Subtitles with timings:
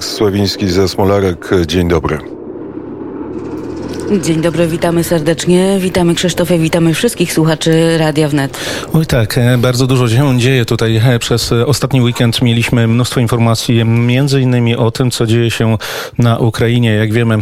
[0.00, 1.50] Sławiński ze Smolarek.
[1.66, 2.41] Dzień dobry.
[4.20, 5.78] Dzień dobry, witamy serdecznie.
[5.80, 8.58] Witamy Krzysztofie, witamy wszystkich słuchaczy Radia Wnet.
[8.92, 10.96] Oj tak, e, bardzo dużo się dzieje tutaj.
[10.96, 15.76] E, przez ostatni weekend mieliśmy mnóstwo informacji, między innymi o tym, co dzieje się
[16.18, 16.90] na Ukrainie.
[16.90, 17.40] Jak wiemy, e,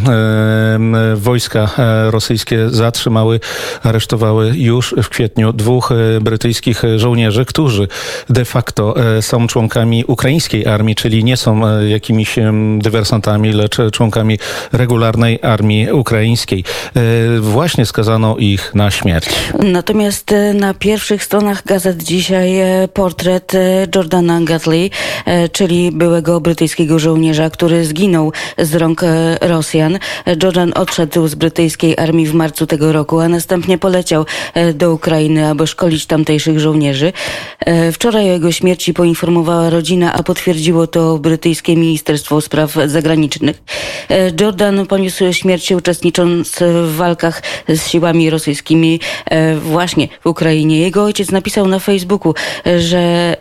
[1.17, 1.71] wojska
[2.11, 3.41] rosyjskie zatrzymały,
[3.83, 5.91] aresztowały już w kwietniu dwóch
[6.21, 7.89] brytyjskich żołnierzy, którzy
[8.29, 12.37] de facto są członkami ukraińskiej armii, czyli nie są jakimiś
[12.79, 14.39] dywersantami, lecz członkami
[14.73, 16.60] regularnej armii ukraińskiej.
[16.97, 19.29] E, właśnie skazano ich na śmierć.
[19.59, 23.53] Natomiast e, na pierwszych stronach gazet dzisiaj e, portret
[23.95, 24.91] Jordana Gatley,
[25.53, 29.01] czyli byłego brytyjskiego żołnierza, który zginął z rąk
[29.41, 29.99] Rosjan.
[30.43, 34.27] Jordan odszedł z brytyjskiej armii w marcu tego roku, a następnie poleciał
[34.75, 37.13] do Ukrainy, aby szkolić tamtejszych żołnierzy.
[37.93, 43.63] Wczoraj o jego śmierci poinformowała rodzina, a potwierdziło to brytyjskie Ministerstwo Spraw Zagranicznych.
[44.41, 50.81] Jordan poniósł śmierć uczestnicząc w walkach z siłami rosyjskimi e, właśnie w Ukrainie.
[50.81, 52.35] Jego ojciec napisał na Facebooku,
[52.79, 53.37] że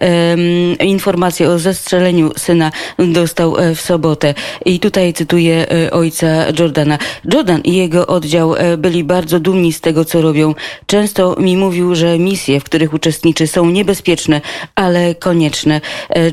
[0.80, 4.34] informację o zestrzeleniu syna dostał e, w sobotę.
[4.66, 6.28] I tutaj cytuję e, ojca
[6.60, 6.98] Jordana.
[7.34, 10.56] Jordan i jego oddział byli bardzo dumni z tego, co robią.
[10.86, 14.42] Często mi mówił, że misje, w których uczestniczy, są niebezpieczne,
[14.76, 15.82] ale konieczne.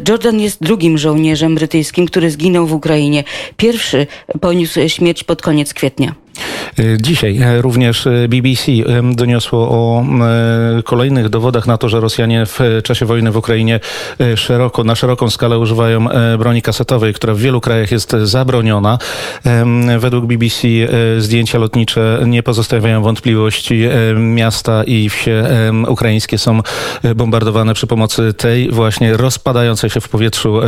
[0.09, 3.25] Jordan jest drugim żołnierzem brytyjskim, który zginął w Ukrainie.
[3.57, 4.07] Pierwszy
[4.41, 6.26] poniósł śmierć pod koniec kwietnia.
[6.79, 8.73] E, dzisiaj e, również e, BBC
[9.15, 10.05] doniosło o
[10.85, 13.81] kolejnych dowodach na to, że Rosjanie w czasie wojny w Ukrainie
[14.37, 16.07] szeroko, na szeroką skalę używają
[16.39, 18.99] broni kasetowej, która w wielu krajach jest zabroniona.
[19.99, 20.69] Według BBC
[21.19, 23.83] zdjęcia lotnicze nie pozostawiają wątpliwości.
[24.17, 25.45] Miasta i wsie
[25.89, 26.61] ukraińskie są
[27.17, 30.61] bombardowane przy pomocy tej właśnie rozpadającej się w powietrzu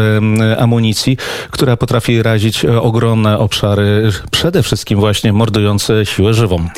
[0.58, 1.16] amunicji,
[1.50, 5.57] która potrafi razić ogromne obszary, przede wszystkim właśnie mordowania
[6.04, 6.68] siłę żywą.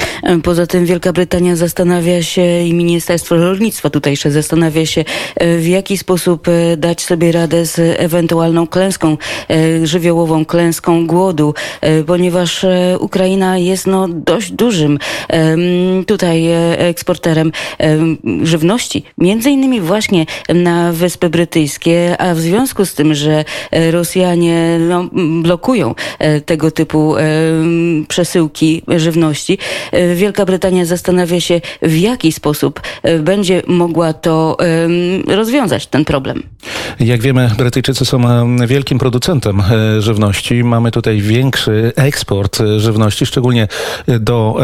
[0.42, 5.05] Poza tym Wielka Brytania zastanawia się i Ministerstwo Rolnictwa tutejsze zastanawia się,
[5.36, 9.17] e, w jaki sposób e, dać sobie radę z ewentualną klęską
[9.51, 11.55] e, żywiołową, klęską głodu,
[12.07, 12.67] ponieważ
[12.98, 14.98] Ukraina jest no dość dużym
[16.07, 17.52] tutaj eksporterem
[18.42, 23.45] żywności, między innymi właśnie na Wyspy Brytyjskie, a w związku z tym, że
[23.91, 25.08] Rosjanie no,
[25.42, 25.95] blokują
[26.47, 27.14] tego typu
[28.08, 29.58] przesyłki żywności.
[29.92, 34.57] E, Wielka Brytania zastanawia się, w jaki sposób e, będzie mogła to
[35.27, 36.42] rozwiązać ten problem.
[37.01, 38.20] Jak wiemy, Brytyjczycy są
[38.67, 40.64] wielkim producentem e, żywności.
[40.64, 43.69] Mamy tutaj większy eksport żywności, szczególnie
[44.07, 44.57] do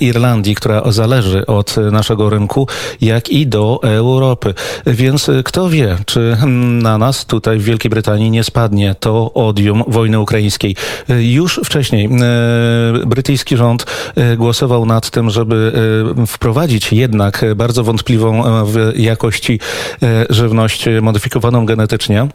[0.00, 2.68] Irlandii, która zależy od naszego rynku,
[3.00, 4.54] jak i do Europy.
[4.86, 6.36] Więc kto wie, czy
[6.82, 10.76] na nas tutaj w Wielkiej Brytanii nie spadnie to odium wojny ukraińskiej.
[11.08, 12.08] Już wcześniej
[13.06, 15.72] Brytyjczycy brytyjski rząd e, głosował nad tym, żeby
[16.22, 19.60] e, wprowadzić jednak bardzo wątpliwą e, w jakości
[20.30, 22.28] żywność modyfikowaną genetycznie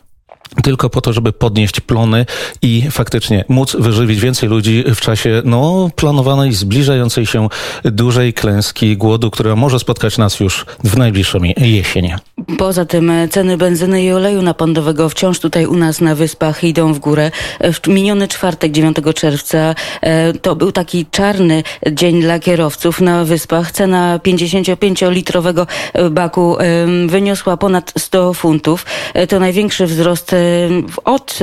[0.64, 2.26] tylko po to, żeby podnieść plony
[2.62, 7.48] i faktycznie móc wyżywić więcej ludzi w czasie no, planowanej, zbliżającej się
[7.84, 12.14] dużej klęski głodu, która może spotkać nas już w najbliższą jesień.
[12.58, 17.00] Poza tym ceny benzyny i oleju napędowego wciąż tutaj u nas na wyspach idą w
[17.00, 17.32] górę.
[17.74, 23.72] W miniony czwartek, 9 czerwca, e, to był taki czarny dzień dla kierowców na wyspach.
[23.72, 25.68] Cena 55-litrowego
[26.12, 26.58] baku
[27.08, 28.86] wyniosła ponad 100 funtów.
[29.14, 30.36] E, to największy wzrost
[31.06, 31.40] od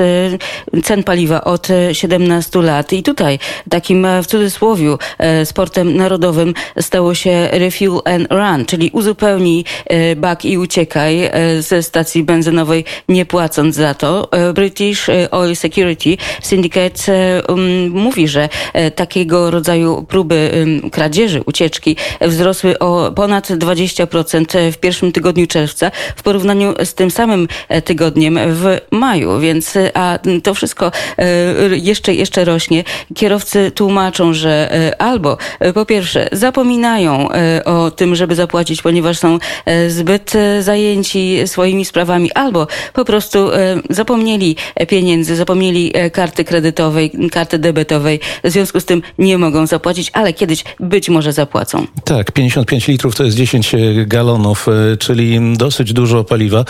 [0.83, 2.93] cen paliwa od 17 lat.
[2.93, 3.39] I tutaj
[3.69, 10.15] takim e, w cudzysłowie e, sportem narodowym stało się refuel and run, czyli uzupełnij e,
[10.15, 10.57] bak i
[10.89, 11.29] uciekaj
[11.59, 14.29] ze stacji benzynowej nie płacąc za to.
[14.53, 17.13] British Oil Security Syndicate
[17.47, 18.49] um, mówi, że
[18.95, 26.73] takiego rodzaju próby kradzieży, ucieczki wzrosły o ponad 20% w pierwszym tygodniu czerwca w porównaniu
[26.83, 27.47] z tym samym
[27.83, 31.25] tygodniem w maju, więc a to wszystko e,
[31.77, 32.83] jeszcze, jeszcze rośnie.
[33.15, 37.29] Kierowcy tłumaczą, że e, albo e, po pierwsze zapominają
[37.65, 39.39] o tym, żeby zapłacić, ponieważ są
[39.87, 40.78] zbyt zajęci
[41.45, 43.49] swoimi sprawami, albo po prostu
[43.89, 44.55] zapomnieli
[44.87, 50.63] pieniędzy, zapomnieli karty kredytowej, karty debetowej, w związku z tym nie mogą zapłacić, ale kiedyś
[50.79, 51.85] być może zapłacą.
[52.03, 54.67] Tak, 55 litrów to jest 10 galonów,
[54.99, 56.65] czyli dosyć dużo paliwa.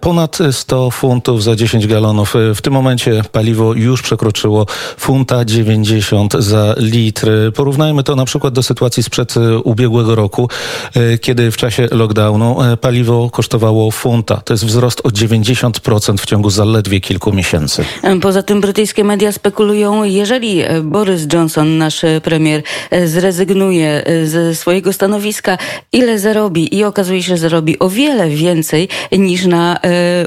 [0.00, 2.36] Ponad 100 100 funtów za 10 galonów.
[2.36, 4.66] E, W tym momencie paliwo już przekroczyło
[4.98, 7.30] funta 90 za litr.
[7.54, 10.48] Porównajmy to na przykład do sytuacji sprzed e, ubiegłego roku,
[10.94, 14.40] e, kiedy w czasie lockdownu e, paliwo kosztowało funta.
[14.44, 17.84] To jest wzrost o 90% w ciągu zaledwie kilku miesięcy.
[18.22, 24.54] Poza tym brytyjskie media spekulują, jeżeli e, Boris Johnson, nasz e, premier, e, zrezygnuje ze
[24.54, 25.58] swojego stanowiska,
[25.92, 29.80] ile zarobi i okazuje się, że zarobi o wiele więcej niż na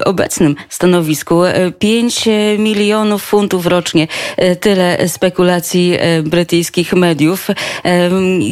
[0.05, 1.43] obecnym stanowisku.
[1.43, 2.25] E, 5
[2.57, 4.07] milionów funtów rocznie.
[4.59, 7.47] Tyle spekulacji brytyjskich mediów.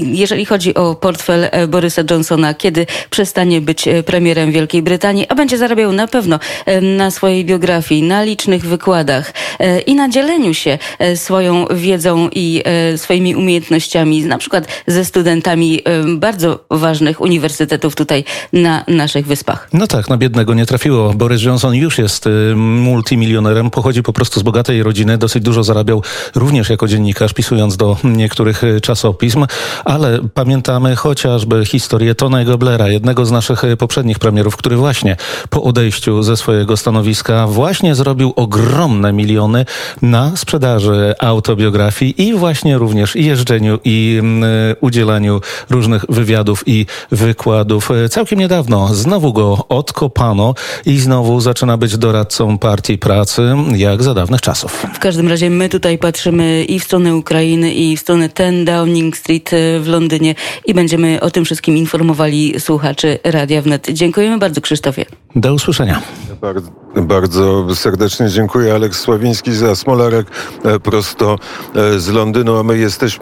[0.03, 5.92] Jeżeli chodzi o portfel Borysa Johnsona, kiedy przestanie być premierem Wielkiej Brytanii, a będzie zarabiał
[5.92, 11.18] na pewno e, na swojej biografii, na licznych wykładach e, i na dzieleniu się e,
[11.18, 18.24] swoją wiedzą i e, swoimi umiejętnościami, na przykład ze studentami e, bardzo ważnych uniwersytetów tutaj
[18.54, 19.70] na naszych wyspach.
[19.74, 21.14] No tak, na biednego nie trafiło.
[21.14, 26.04] Boris Johnson już jest y, multimilionerem, pochodzi po prostu z bogatej rodziny, dosyć dużo zarabiał
[26.36, 29.46] również jako dziennikarz, pisując do niektórych y, czasopism,
[29.86, 35.18] ale pamiętamy chociażby historię Tonego Blaira, jednego z naszych y, poprzednich premierów, który właśnie
[35.50, 39.66] po odejściu ze swojego stanowiska właśnie zrobił ogromne miliony
[40.01, 47.92] na sprzedaży autobiografii i właśnie również jeżdżeniu i mm, y, udzielaniu różnych wywiadów i wykładów.
[47.92, 50.54] Y, Całkiem niedawno znowu go odkopano
[50.86, 53.42] i znowu zaczyna być doradcą partii pracy,
[53.75, 54.86] jak za dawnych czasów.
[54.94, 59.18] W każdym razie my tutaj patrzymy i w stronę Ukrainy, i w stronę 10 Downing
[59.18, 60.36] Street e, w Londynie
[60.66, 63.62] i będziemy o tym wszystkim informowali słuchaczy Radia.
[63.80, 65.06] Dziękujemy bardzo Krzysztofie.
[65.36, 66.02] Do usłyszenia.
[66.42, 68.74] Bardzo, bardzo serdecznie dziękuję.
[68.74, 70.28] Aleks Sławiński za Smolarek
[70.64, 71.36] e, prosto
[71.76, 73.02] e, z Londynu, a my jesteśmy